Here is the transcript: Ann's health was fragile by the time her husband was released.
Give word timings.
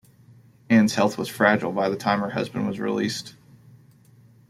Ann's 0.67 0.95
health 0.95 1.15
was 1.19 1.29
fragile 1.29 1.71
by 1.71 1.87
the 1.87 1.95
time 1.95 2.21
her 2.21 2.31
husband 2.31 2.65
was 2.65 2.79
released. 2.79 3.35